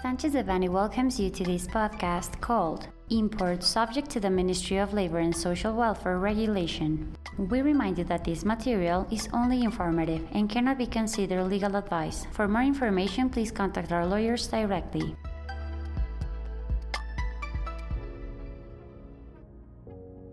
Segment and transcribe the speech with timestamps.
[0.00, 5.18] Sanchez Devanny welcomes you to this podcast called Import Subject to the Ministry of Labor
[5.18, 7.16] and Social Welfare Regulation.
[7.36, 12.28] We remind you that this material is only informative and cannot be considered legal advice.
[12.30, 15.16] For more information, please contact our lawyers directly.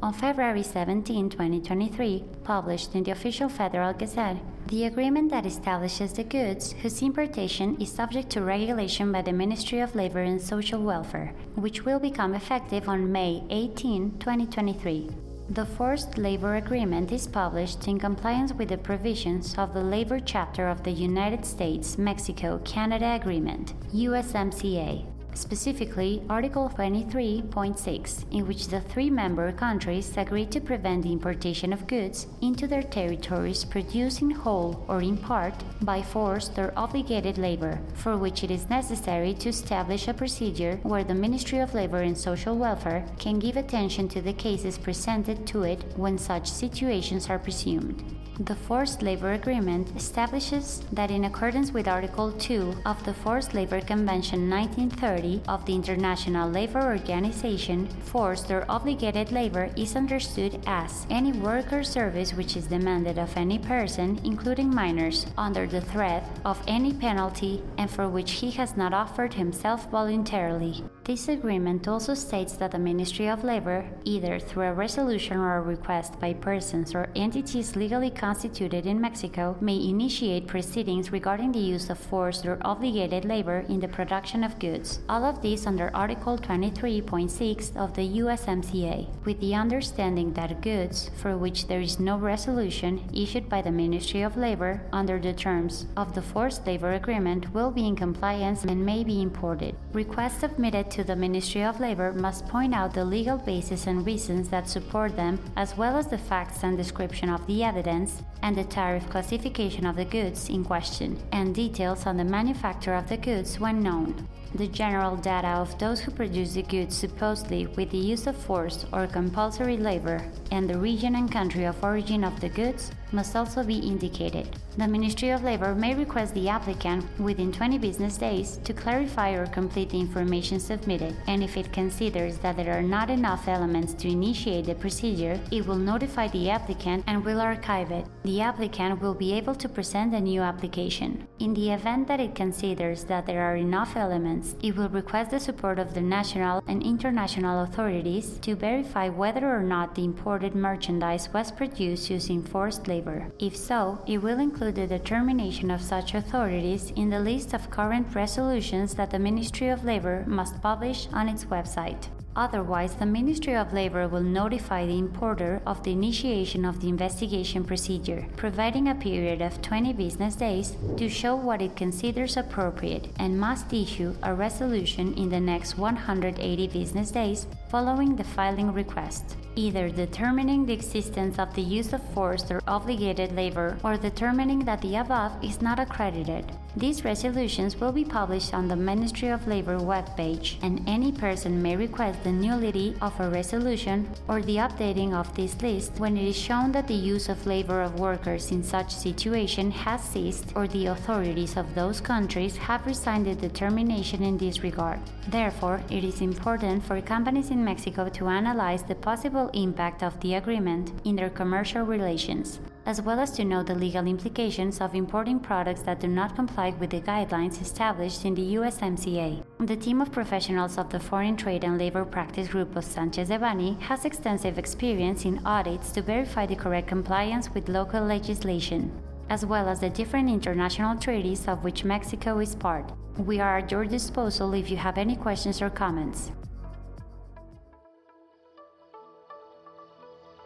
[0.06, 6.24] On February 17, 2023, published in the official Federal Gazette, the agreement that establishes the
[6.24, 11.34] goods whose importation is subject to regulation by the Ministry of Labor and Social Welfare,
[11.56, 15.10] which will become effective on May 18, 2023.
[15.50, 20.68] The Forced Labor Agreement is published in compliance with the provisions of the Labor Chapter
[20.68, 29.10] of the United States Mexico Canada Agreement, USMCA, specifically Article 23.6, in which the three
[29.10, 34.84] member countries agree to prevent the importation of goods into their territories produced in whole
[34.88, 40.08] or in part by forced or obligated labor, for which it is necessary to establish
[40.08, 44.34] a procedure where the Ministry of Labor and Social Welfare can give attention to the
[44.34, 48.04] cases presented to it when such situations are presumed.
[48.42, 53.80] The Forced Labor Agreement establishes that, in accordance with Article 2 of the Forced Labor
[53.80, 61.32] Convention 1930 of the International Labor Organization, forced or obligated labor is understood as any
[61.32, 66.62] work or service which is demanded of any person, including minors, under the threat of
[66.68, 70.84] any penalty and for which he has not offered himself voluntarily.
[71.06, 75.62] This agreement also states that the Ministry of Labor, either through a resolution or a
[75.62, 81.92] request by persons or entities legally constituted in Mexico, may initiate proceedings regarding the use
[81.92, 85.00] of forced or obligated labor in the production of goods.
[85.08, 91.38] All of this under Article 23.6 of the USMCA, with the understanding that goods for
[91.38, 96.16] which there is no resolution issued by the Ministry of Labor under the terms of
[96.16, 99.76] the Forced Labor Agreement will be in compliance and may be imported.
[99.94, 104.50] Requests submitted to the Ministry of Labor must point out the legal basis and reasons
[104.50, 108.64] that support them, as well as the facts and description of the evidence, and the
[108.64, 113.60] tariff classification of the goods in question, and details on the manufacture of the goods
[113.60, 114.28] when known.
[114.56, 118.86] The general data of those who produce the goods supposedly with the use of force
[118.94, 123.64] or compulsory labor, and the region and country of origin of the goods must also
[123.64, 124.48] be indicated.
[124.78, 129.46] The Ministry of Labor may request the applicant within 20 business days to clarify or
[129.48, 134.10] complete the information submitted, and if it considers that there are not enough elements to
[134.10, 138.06] initiate the procedure, it will notify the applicant and will archive it.
[138.24, 141.28] The applicant will be able to present a new application.
[141.38, 145.40] In the event that it considers that there are enough elements, it will request the
[145.40, 151.28] support of the national and international authorities to verify whether or not the imported merchandise
[151.34, 153.28] was produced using forced labor.
[153.38, 158.16] If so, it will include the determination of such authorities in the list of current
[158.16, 162.08] resolutions that the Ministry of Labor must publish on its website.
[162.36, 167.64] Otherwise, the Ministry of Labor will notify the importer of the initiation of the investigation
[167.64, 173.40] procedure, providing a period of 20 business days to show what it considers appropriate, and
[173.40, 179.90] must issue a resolution in the next 180 business days following the filing request, either
[179.90, 184.98] determining the existence of the use of forced or obligated labor or determining that the
[184.98, 186.46] above is not accredited.
[186.78, 191.78] These resolutions will be published on the Ministry of Labor webpage, and any person may
[191.78, 196.36] request the nullity of a resolution or the updating of this list when it is
[196.36, 200.88] shown that the use of labor of workers in such situation has ceased or the
[200.88, 205.00] authorities of those countries have resigned the determination in this regard.
[205.30, 210.34] Therefore, it is important for companies in Mexico to analyze the possible impact of the
[210.34, 215.40] agreement in their commercial relations as well as to know the legal implications of importing
[215.40, 219.44] products that do not comply with the guidelines established in the USMCA.
[219.60, 223.80] The team of professionals of the Foreign Trade and Labor Practice Group of Sanchez Devanny
[223.82, 228.92] has extensive experience in audits to verify the correct compliance with local legislation,
[229.30, 232.92] as well as the different international treaties of which Mexico is part.
[233.18, 236.32] We are at your disposal if you have any questions or comments.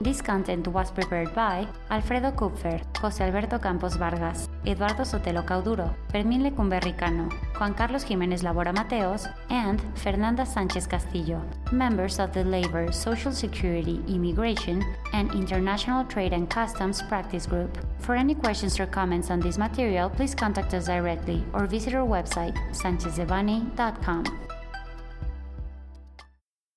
[0.02, 6.42] This content was prepared by Alfredo Kupfer, José Alberto Campos Vargas, Eduardo Sotelo Cauduro, Fermín
[6.42, 7.28] Lecumberri Cano,
[7.60, 11.42] Juan Carlos Jiménez Labora Mateos, and Fernanda Sánchez Castillo,
[11.74, 14.82] members of the Labor, Social Security, Immigration,
[15.12, 17.78] and International Trade and Customs Practice Group.
[18.00, 22.08] For any questions or comments on this material, please contact us directly or visit our
[22.08, 24.24] website, sanchezdevanny.com.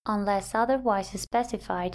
[0.07, 1.95] Unless otherwise specified,